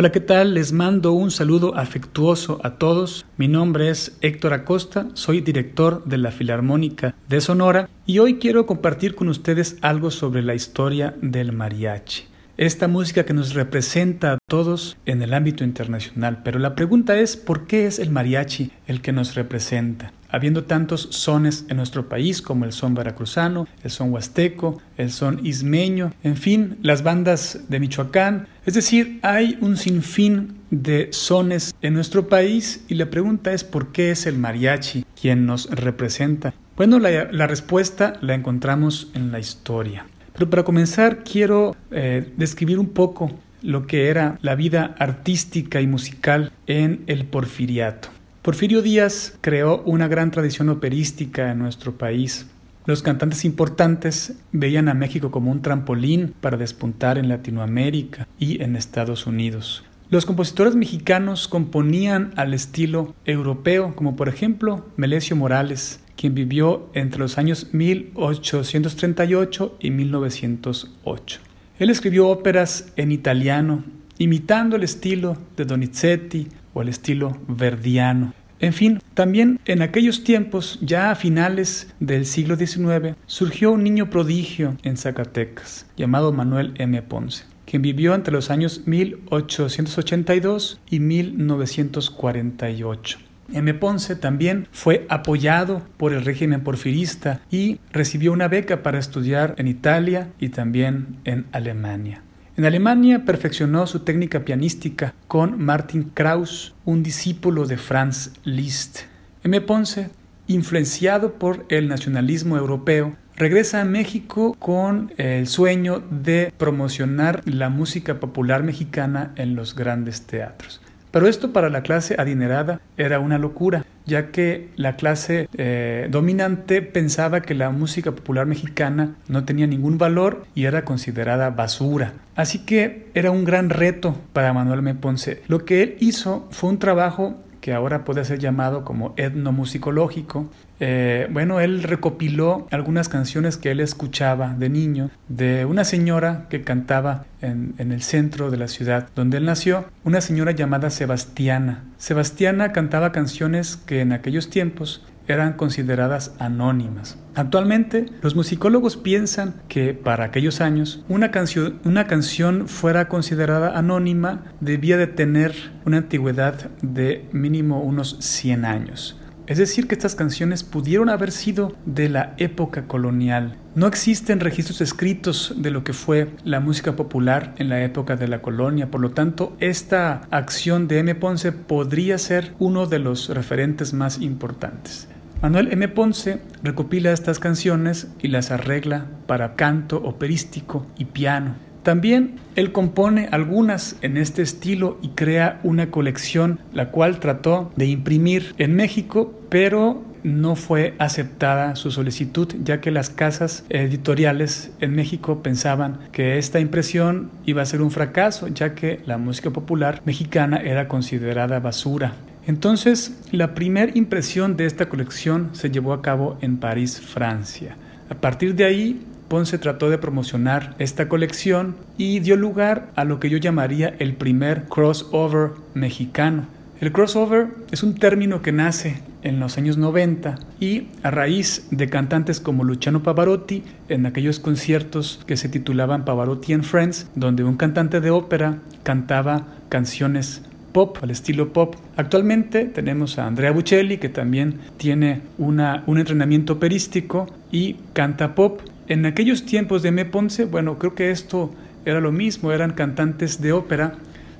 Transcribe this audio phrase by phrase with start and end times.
[0.00, 0.54] Hola, ¿qué tal?
[0.54, 3.26] Les mando un saludo afectuoso a todos.
[3.36, 8.64] Mi nombre es Héctor Acosta, soy director de la Filarmónica de Sonora y hoy quiero
[8.64, 12.24] compartir con ustedes algo sobre la historia del mariachi.
[12.56, 16.40] Esta música que nos representa a todos en el ámbito internacional.
[16.44, 20.14] Pero la pregunta es, ¿por qué es el mariachi el que nos representa?
[20.32, 25.44] Habiendo tantos sones en nuestro país como el son veracruzano, el son huasteco, el son
[25.44, 28.48] ismeño, en fin, las bandas de Michoacán.
[28.66, 33.92] Es decir, hay un sinfín de sones en nuestro país y la pregunta es ¿por
[33.92, 36.54] qué es el mariachi quien nos representa?
[36.76, 40.06] Bueno, la, respuesta la encontramos en la historia.
[40.32, 43.30] Pero para comenzar quiero eh, describir un poco
[43.62, 48.08] lo que era la vida artística y musical en el porfiriato.
[48.50, 52.48] Porfirio Díaz creó una gran tradición operística en nuestro país.
[52.84, 58.74] Los cantantes importantes veían a México como un trampolín para despuntar en Latinoamérica y en
[58.74, 59.84] Estados Unidos.
[60.08, 67.20] Los compositores mexicanos componían al estilo europeo, como por ejemplo Melesio Morales, quien vivió entre
[67.20, 71.40] los años 1838 y 1908.
[71.78, 73.84] Él escribió óperas en italiano,
[74.18, 78.32] imitando el estilo de Donizetti, o el estilo verdiano.
[78.60, 84.10] En fin, también en aquellos tiempos, ya a finales del siglo XIX, surgió un niño
[84.10, 87.00] prodigio en Zacatecas, llamado Manuel M.
[87.00, 93.18] Ponce, quien vivió entre los años 1882 y 1948.
[93.52, 93.74] M.
[93.74, 99.68] Ponce también fue apoyado por el régimen porfirista y recibió una beca para estudiar en
[99.68, 102.22] Italia y también en Alemania.
[102.60, 109.04] En Alemania perfeccionó su técnica pianística con Martin Krauss, un discípulo de Franz Liszt.
[109.42, 109.58] M.
[109.62, 110.10] Ponce,
[110.46, 118.20] influenciado por el nacionalismo europeo, regresa a México con el sueño de promocionar la música
[118.20, 120.82] popular mexicana en los grandes teatros.
[121.10, 126.82] Pero esto para la clase adinerada era una locura, ya que la clase eh, dominante
[126.82, 132.12] pensaba que la música popular mexicana no tenía ningún valor y era considerada basura.
[132.36, 134.94] Así que era un gran reto para Manuel M.
[134.94, 135.42] Ponce.
[135.48, 140.48] Lo que él hizo fue un trabajo que ahora puede ser llamado como etnomusicológico.
[140.80, 146.62] Eh, bueno, él recopiló algunas canciones que él escuchaba de niño de una señora que
[146.62, 151.84] cantaba en, el centro de la ciudad donde él nació, una señora llamada Sebastiana.
[151.98, 157.18] Sebastiana cantaba canciones que en aquellos tiempos eran consideradas anónimas.
[157.34, 164.44] Actualmente, los musicólogos piensan que para aquellos años una canción, una canción fuera considerada anónima
[164.60, 165.54] debía de tener
[165.84, 169.20] una antigüedad de mínimo unos 100 años.
[169.50, 173.56] Es decir, que estas canciones pudieron haber sido de la época colonial.
[173.74, 178.28] No existen registros escritos de lo que fue la música popular en la época de
[178.28, 181.16] la colonia, por lo tanto, esta acción de M.
[181.16, 185.08] Ponce podría ser uno de los referentes más importantes.
[185.42, 185.88] Manuel M.
[185.88, 191.69] Ponce recopila estas canciones y las arregla para canto operístico y piano.
[191.82, 197.86] También él compone algunas en este estilo y crea una colección, la cual trató de
[197.86, 204.94] imprimir en México, pero no fue aceptada su solicitud, ya que las casas editoriales en
[204.94, 210.02] México pensaban que esta impresión iba a ser un fracaso, ya que la música popular
[210.04, 212.12] mexicana era considerada basura.
[212.46, 217.76] Entonces, la primera impresión de esta colección se llevó a cabo en París, Francia.
[218.08, 223.20] A partir de ahí, Ponce trató de promocionar esta colección y dio lugar a lo
[223.20, 226.46] que yo llamaría el primer crossover mexicano.
[226.80, 231.88] El crossover es un término que nace en los años 90 y a raíz de
[231.88, 237.56] cantantes como Luciano Pavarotti en aquellos conciertos que se titulaban Pavarotti and Friends, donde un
[237.56, 240.42] cantante de ópera cantaba canciones
[240.72, 241.76] pop, al estilo pop.
[241.96, 248.60] Actualmente tenemos a Andrea Buccelli, que también tiene una, un entrenamiento operístico y canta pop.
[248.90, 251.54] En aquellos tiempos de Me Ponce, bueno, creo que esto
[251.84, 253.92] era lo mismo, eran cantantes de ópera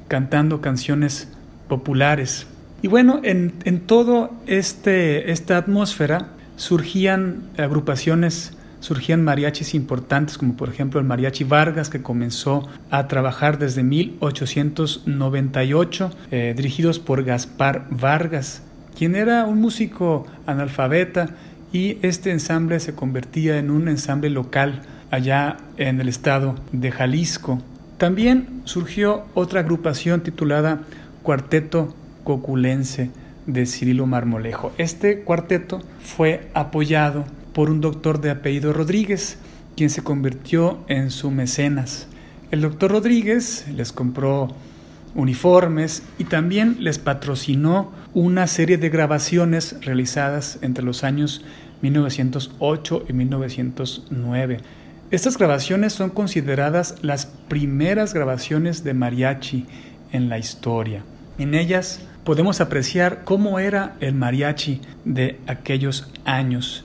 [0.09, 1.29] cantando canciones
[1.69, 2.49] populares.
[2.83, 10.71] Y bueno, en, en toda este, esta atmósfera surgían agrupaciones surgían mariachis importantes como por
[10.71, 18.63] ejemplo el mariachi Vargas que comenzó a trabajar desde 1898 eh, dirigidos por Gaspar Vargas
[18.97, 21.35] quien era un músico analfabeta
[21.73, 27.61] y este ensamble se convertía en un ensamble local allá en el estado de Jalisco.
[27.99, 30.83] También surgió otra agrupación titulada
[31.23, 31.95] Cuarteto
[32.25, 33.11] Coculense
[33.47, 34.73] de Cirilo Marmolejo.
[34.79, 39.39] Este cuarteto fue apoyado por un doctor de apellido Rodríguez,
[39.77, 42.07] quien se convirtió en su mecenas.
[42.51, 44.49] El doctor Rodríguez les compró
[45.15, 51.45] uniformes y también les patrocinó una serie de grabaciones realizadas entre los años
[51.83, 54.59] 1908 y 1909.
[55.11, 59.67] Estas grabaciones son consideradas las primeras grabaciones de mariachi
[60.13, 61.05] en la historia.
[61.39, 66.85] En ellas podemos apreciar cómo era el mariachi de aquellos años.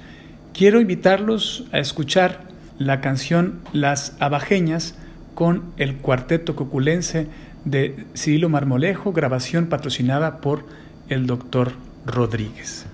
[0.54, 2.46] Quiero invitarlos a escuchar
[2.80, 4.96] la canción Las Abajeñas
[5.34, 7.28] con el cuarteto coculense
[7.66, 10.66] de Cirilo Marmolejo, grabación patrocinada por
[11.10, 11.72] el doctor
[12.06, 12.86] Rodríguez.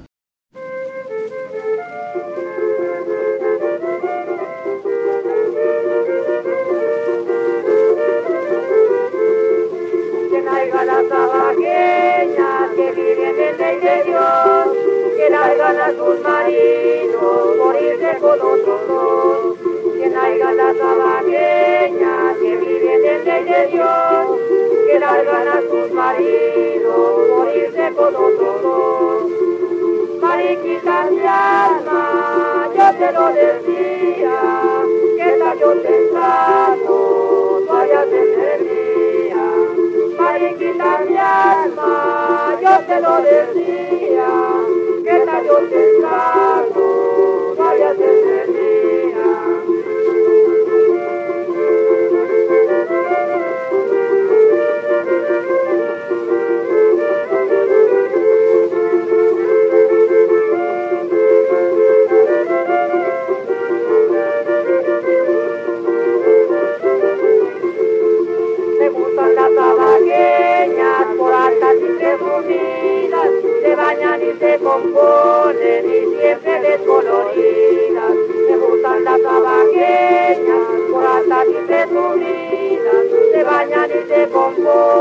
[84.61, 85.00] Lord.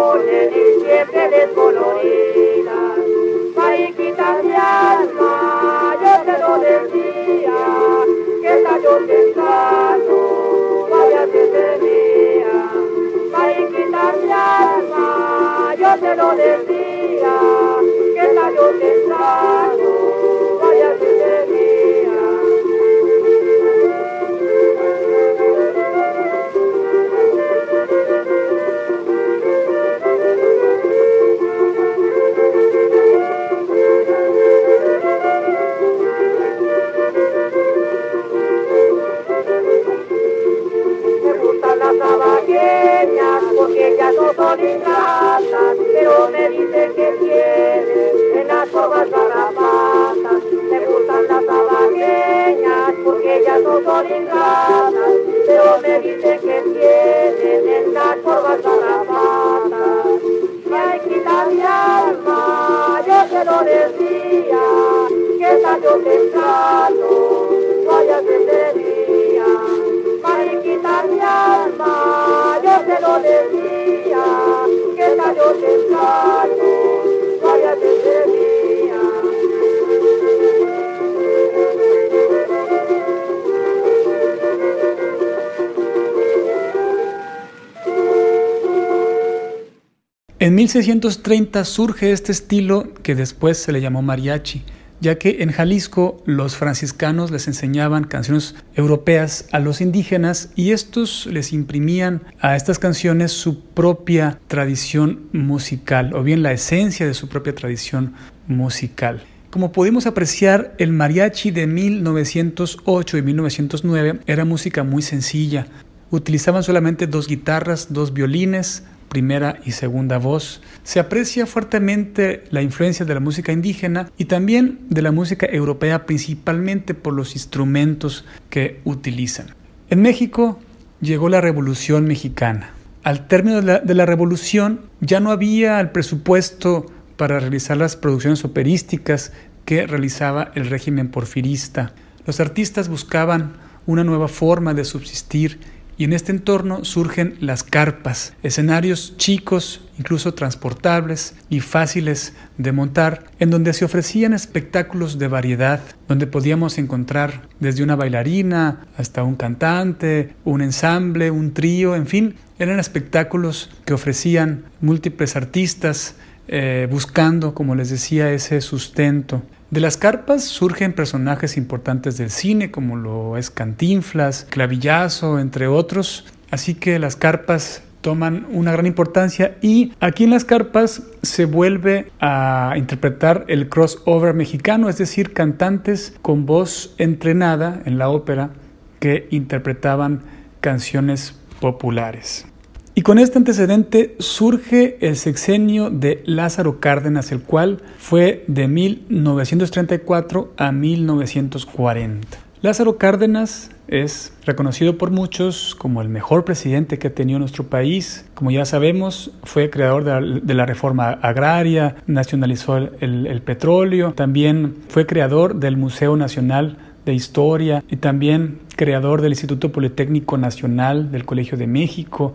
[90.43, 94.63] En 1630 surge este estilo que después se le llamó mariachi,
[95.01, 101.27] ya que en Jalisco los franciscanos les enseñaban canciones europeas a los indígenas y estos
[101.27, 107.29] les imprimían a estas canciones su propia tradición musical o bien la esencia de su
[107.29, 108.15] propia tradición
[108.47, 109.23] musical.
[109.51, 115.67] Como pudimos apreciar, el mariachi de 1908 y 1909 era música muy sencilla.
[116.13, 120.63] Utilizaban solamente dos guitarras, dos violines, primera y segunda voz.
[120.85, 126.07] Se aprecia fuertemente la influencia de la música indígena y también de la música europea,
[126.07, 129.49] principalmente por los instrumentos que utilizan.
[129.91, 130.59] En México
[131.03, 132.71] llegó la Revolución Mexicana.
[133.03, 136.87] Al término de la, revolución ya no había el presupuesto
[137.17, 139.33] para realizar las producciones operísticas
[139.65, 141.93] que realizaba el régimen porfirista.
[142.27, 143.55] Los artistas buscaban
[143.87, 145.59] una nueva forma de subsistir
[146.01, 153.25] y en este entorno surgen las carpas, escenarios chicos, incluso transportables y fáciles de montar,
[153.39, 159.37] en donde se ofrecían espectáculos de variedad, donde podíamos encontrar desde una bailarina hasta un
[159.37, 166.15] cantante, un ensamble, un trío, en fin, eran espectáculos que ofrecían múltiples artistas
[166.49, 169.43] eh, buscando, como les decía, ese sustento.
[169.71, 176.27] De las carpas surgen personajes importantes del cine, como lo es Cantinflas, Clavillazo, entre otros.
[176.51, 182.11] Así que las carpas toman una gran importancia y aquí en las carpas se vuelve
[182.19, 188.51] a interpretar el crossover mexicano, es decir, cantantes con voz entrenada en la ópera
[188.99, 190.23] que interpretaban
[190.61, 192.50] canciones populares.
[192.95, 200.53] Y con este antecedente surge el sexenio de Lázaro Cárdenas, el cual fue de 1934
[200.57, 202.39] a 1940.
[202.63, 208.27] Lázaro Cárdenas es reconocido por muchos como el mejor presidente que ha tenido nuestro país.
[208.35, 215.55] Como ya sabemos, fue creador de la, reforma agraria, nacionalizó el, petróleo, también fue creador
[215.55, 221.67] del Museo Nacional de Historia y también creador del Instituto Politécnico Nacional del Colegio de
[221.67, 222.35] México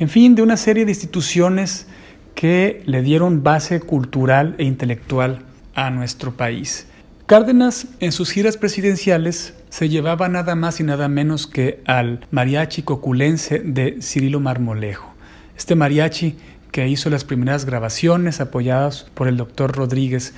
[0.00, 1.86] en fin, de una serie de instituciones
[2.34, 5.40] que le dieron base cultural e intelectual
[5.74, 6.86] a nuestro país.
[7.26, 12.82] Cárdenas en sus giras presidenciales se llevaba nada más y nada menos que al mariachi
[12.82, 15.12] coculense de Cirilo Marmolejo.
[15.56, 16.36] Este mariachi
[16.72, 20.32] que hizo las primeras grabaciones apoyadas por el doctor Rodríguez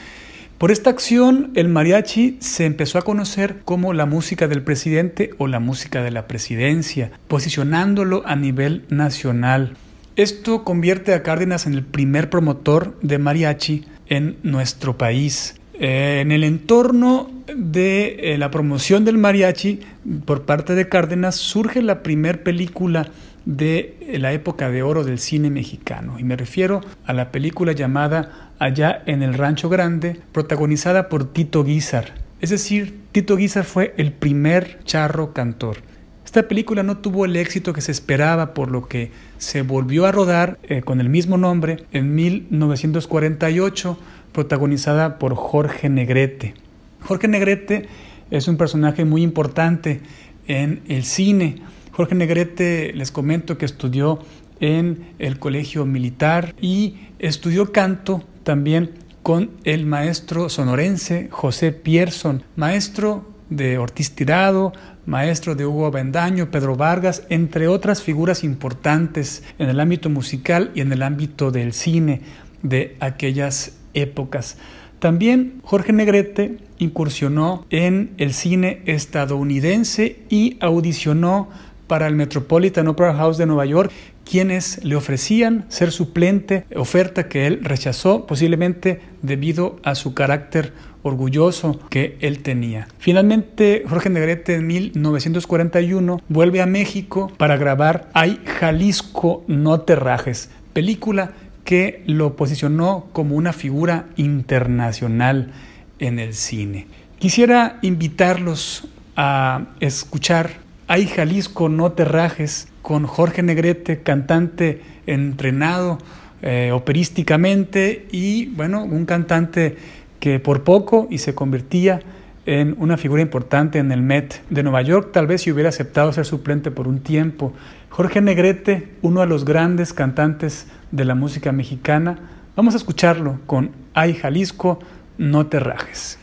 [0.62, 5.49] por esta acción, el mariachi se empezó a conocer como la música del presidente o
[5.49, 9.75] la música de la presidencia, posicionándolo a nivel nacional.
[10.14, 15.57] Esto convierte a Cárdenas en el primer promotor de mariachi en nuestro país.
[15.81, 19.81] Eh, en el entorno de eh, la promoción del mariachi
[20.25, 23.09] por parte de Cárdenas surge la primera película
[23.44, 26.18] de la época de oro del cine mexicano.
[26.18, 31.64] Y me refiero a la película llamada Allá en el Rancho Grande, protagonizada por Tito
[31.64, 32.14] Guizar.
[32.40, 35.78] Es decir, Tito Guizar fue el primer charro cantor.
[36.25, 40.12] Esta película no tuvo el éxito que se esperaba, por lo que se volvió a
[40.12, 43.99] rodar eh, con el mismo nombre en 1948,
[44.32, 46.54] protagonizada por Jorge Negrete.
[47.02, 47.88] Jorge Negrete
[48.30, 50.00] es un personaje muy importante
[50.49, 51.56] en el cine
[51.92, 54.18] Jorge Negrete, les comento que estudió
[54.61, 63.30] en el colegio militar y estudió canto también con el maestro sonorense José Pierson, maestro
[63.50, 64.72] de Ortiz Tirado,
[65.04, 70.80] maestro de Hugo Bendaño, Pedro Vargas, entre otras figuras importantes en el ámbito musical y
[70.80, 72.22] en el ámbito del cine
[72.62, 74.56] de aquellas épocas.
[74.99, 81.50] También Jorge Negrete incursionó en el cine estadounidense y audicionó
[81.92, 83.92] para el Metropolitan Opera House de Nueva York,
[84.25, 90.72] quienes le ofrecían ser suplente, oferta que él rechazó posiblemente debido a su carácter
[91.02, 92.88] orgulloso que él tenía.
[92.96, 100.49] Finalmente, Jorge Negrete en 1941 vuelve a México para grabar Ay Jalisco no te rajes,
[100.72, 101.32] película
[101.62, 105.52] que lo posicionó como una figura internacional
[105.99, 106.87] en el cine.
[107.18, 115.98] Quisiera invitarlos a escuchar hay Jalisco, no te rajes, con Jorge Negrete, cantante entrenado
[116.42, 119.76] eh, operísticamente y, bueno, un cantante
[120.18, 122.00] que por poco y se convertía
[122.46, 126.12] en una figura importante en el Met de Nueva York, tal vez si hubiera aceptado
[126.12, 127.52] ser suplente por un tiempo.
[127.88, 132.18] Jorge Negrete, uno de los grandes cantantes de la música mexicana,
[132.56, 134.80] vamos a escucharlo con Ay Jalisco,
[135.18, 136.18] no te rajes.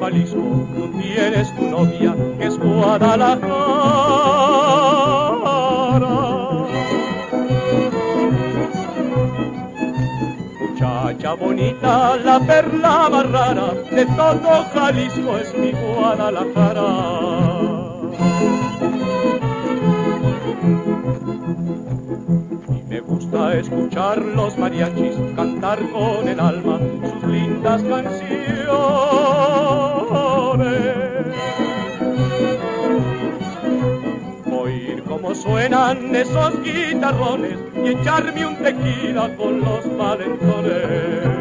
[0.00, 3.38] Jalisco, tú tienes tu novia que es Guadalajara.
[10.60, 17.28] Muchacha bonita, la perla más rara de todo Jalisco es mi Guadalajara.
[23.08, 29.07] Gusta escuchar los mariachis cantar con el alma sus lindas canciones.
[34.98, 41.38] Oír cómo suenan esos guitarrones y echarme un tequila con los valentones.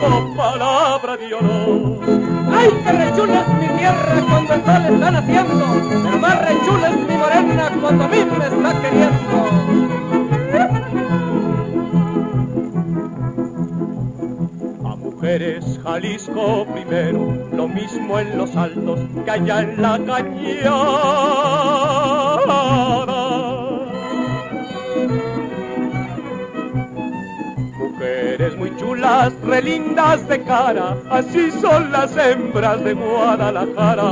[0.00, 1.98] Jalisco, palabra de honor.
[2.52, 5.64] ¡Ay, qué rechula es mi tierra cuando el sol está naciendo!
[5.88, 9.46] Pero más rechula es mi morena cuando a mí me está queriendo.
[14.84, 20.66] A mujeres Jalisco primero, lo mismo en los altos que allá en la cañada.
[29.06, 34.02] Chulas, relindas de cara, así son las hembras de Guadalajara.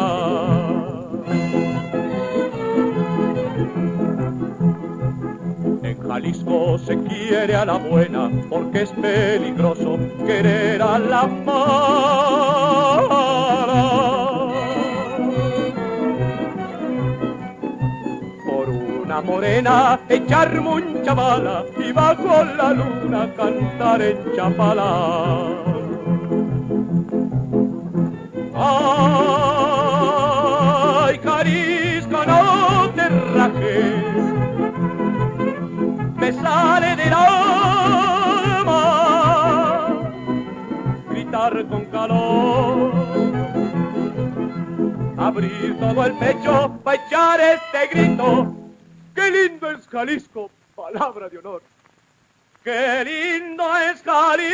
[5.83, 11.65] En Jalisco se quiere a la buena porque es peligroso querer a la mala.
[18.47, 25.51] Por una morena echarme un chavala y bajo la luna cantar en Chapala.
[28.57, 28.75] Ay,
[31.23, 34.15] Jalisco, no te rajes
[36.25, 38.81] me sale del alma
[41.11, 42.93] gritar con calor,
[45.19, 48.55] abrir todo el pecho para echar este grito.
[49.15, 50.51] ¡Qué lindo es Jalisco!
[50.93, 51.63] Palabra de honor.
[52.63, 54.45] ¡Qué lindo es Jalisco!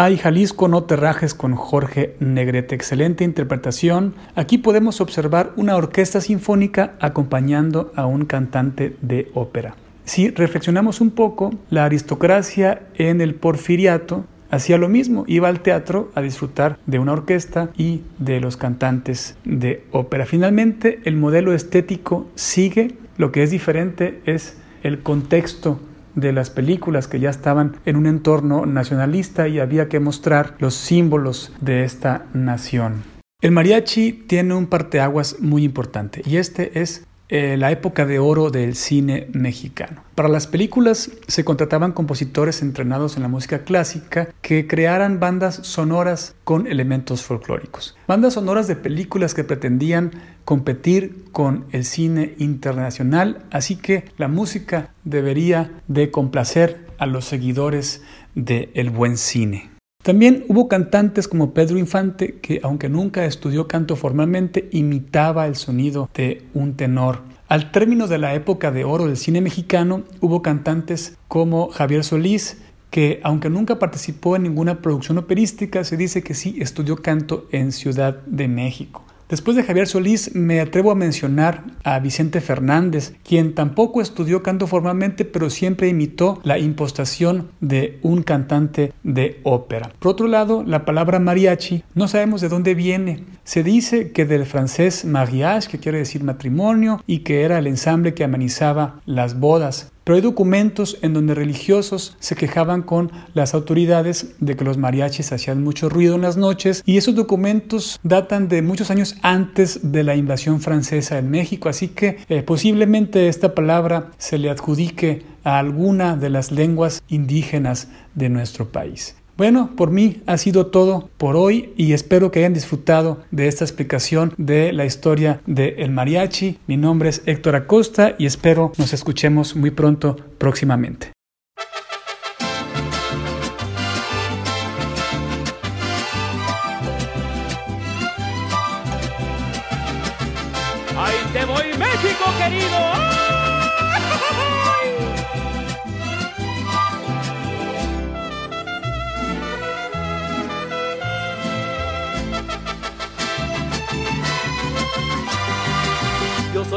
[0.00, 2.76] Ay, Jalisco, no te rajes con Jorge Negrete.
[2.76, 4.14] Excelente interpretación.
[4.36, 9.74] Aquí podemos observar una orquesta sinfónica acompañando a un cantante de ópera.
[10.04, 16.12] Si reflexionamos un poco, la aristocracia en el porfiriato hacía lo mismo, iba al teatro
[16.14, 20.26] a disfrutar de una orquesta y de los cantantes de ópera.
[20.26, 25.80] Finalmente, el modelo estético sigue, lo que es diferente es el contexto
[26.20, 30.74] de las películas que ya estaban en un entorno nacionalista y había que mostrar los
[30.74, 33.02] símbolos de esta nación.
[33.40, 38.50] El mariachi tiene un parteaguas muy importante y este es eh, la época de oro
[38.50, 40.02] del cine mexicano.
[40.14, 46.34] Para las películas se contrataban compositores entrenados en la música clásica que crearan bandas sonoras
[46.44, 47.96] con elementos folclóricos.
[48.06, 50.12] Bandas sonoras de películas que pretendían
[50.44, 58.02] competir con el cine internacional, así que la música debería de complacer a los seguidores
[58.34, 59.77] del buen cine.
[60.08, 66.08] También hubo cantantes como Pedro Infante que, aunque nunca estudió canto formalmente, imitaba el sonido
[66.14, 67.20] de un tenor.
[67.46, 72.56] Al término de la época de oro del cine mexicano, hubo cantantes como Javier Solís,
[72.88, 77.70] que aunque nunca participó en ninguna producción operística, se dice que sí estudió canto en
[77.70, 79.04] Ciudad de México.
[79.28, 84.66] Después de Javier Solís me atrevo a mencionar a Vicente Fernández, quien tampoco estudió canto
[84.66, 89.90] formalmente, pero siempre imitó la impostación de un cantante de ópera.
[89.98, 93.24] Por otro lado, la palabra mariachi no sabemos de dónde viene.
[93.44, 98.14] Se dice que del francés mariage, que quiere decir matrimonio, y que era el ensamble
[98.14, 99.92] que amenizaba las bodas.
[100.08, 105.32] Pero hay documentos en donde religiosos se quejaban con las autoridades de que los mariachis
[105.32, 110.04] hacían mucho ruido en las noches y esos documentos datan de muchos años antes de
[110.04, 115.60] la invasión francesa en México, así que eh, posiblemente esta palabra se le adjudique a
[115.60, 119.14] alguna de las lenguas indígenas de nuestro país.
[119.36, 123.64] Bueno, por mí ha sido todo por hoy y espero que hayan disfrutado de esta
[123.64, 126.58] explicación de la historia del mariachi.
[126.66, 131.17] Mi nombre es Héctor Acosta y espero nos escuchemos muy pronto próximamente.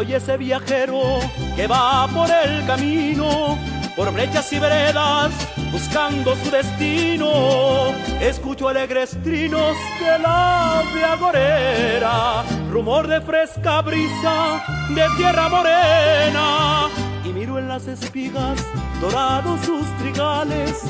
[0.02, 1.20] Soy ese viajero
[1.56, 3.56] que va por el camino,
[3.96, 5.32] por brechas y veredas,
[5.72, 7.94] buscando su destino.
[8.20, 10.80] Escucho alegres trinos de la
[11.12, 16.90] agorera, rumor de fresca brisa de tierra morena.
[17.24, 18.60] Y miro en las espigas
[19.00, 20.82] dorados sus trigales,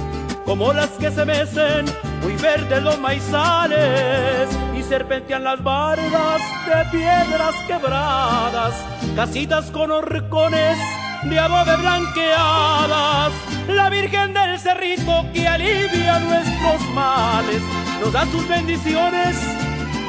[0.46, 1.86] como las que se mecen,
[2.22, 4.48] muy verdes los maizales.
[4.92, 8.74] Serpentean las bardas de piedras quebradas,
[9.16, 10.78] casitas con horcones
[11.24, 13.32] de adobe blanqueadas.
[13.70, 17.62] la Virgen del Cerrito que alivia nuestros males,
[18.02, 19.38] nos da sus bendiciones,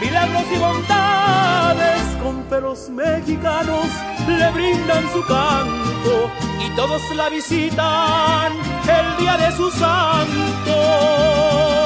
[0.01, 2.03] milagros y bondades.
[2.21, 3.87] Con pelos mexicanos
[4.27, 8.53] le brindan su canto y todos la visitan
[8.89, 11.82] el día de su santo.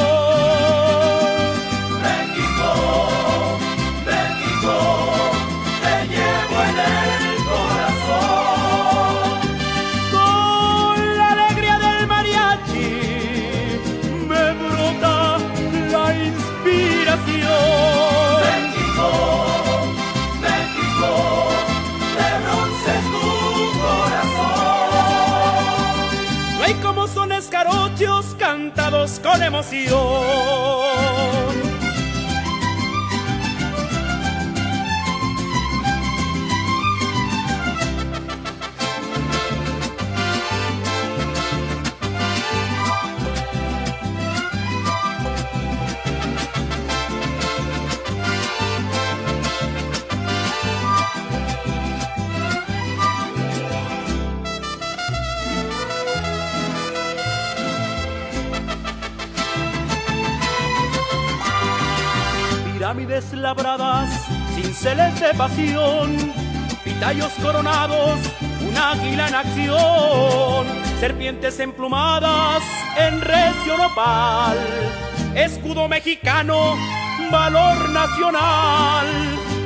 [29.46, 30.86] Emoción.
[63.33, 64.11] Labradas,
[64.55, 66.16] cinceles de pasión,
[66.85, 68.18] pitayos coronados,
[68.61, 70.66] un águila en acción,
[71.00, 72.62] serpientes emplumadas
[72.98, 74.59] en recio nopal,
[75.35, 76.76] escudo mexicano,
[77.31, 79.07] valor nacional,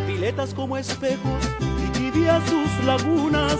[0.06, 1.42] piletas como espejos
[1.84, 3.56] y tibias sus lagunas,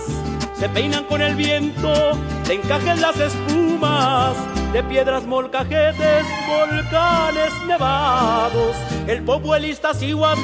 [0.57, 4.37] se peinan con el viento, se encajen las espumas,
[4.73, 8.75] de piedras molcajetes, volcanes nevados,
[9.07, 10.39] el popuelista Cihuatl,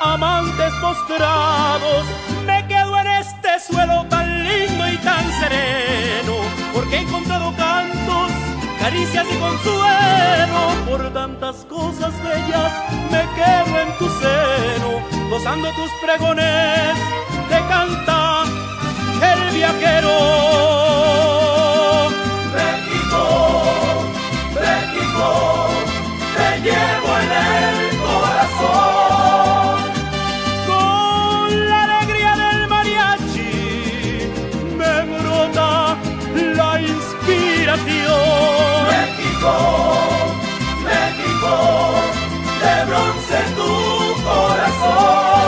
[0.00, 2.04] amantes postrados.
[2.46, 6.34] Me quedo en este suelo tan lindo y tan sereno,
[6.74, 8.32] porque he encontrado cantos,
[8.80, 10.60] caricias y consuelo.
[10.88, 12.72] Por tantas cosas bellas
[13.10, 16.96] me quedo en tu seno, gozando tus pregones,
[17.48, 18.44] te canta
[19.22, 21.39] el viajero.
[26.62, 29.78] Llevo en el corazón.
[30.66, 33.54] Con la alegría del mariachi
[34.76, 35.96] me brota
[36.34, 38.20] la inspiración.
[38.94, 39.52] México,
[40.90, 41.54] México,
[42.62, 43.72] de bronce tu
[44.22, 45.40] corazón.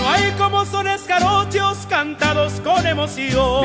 [0.00, 3.64] No hay como son escarochos cantados con emoción.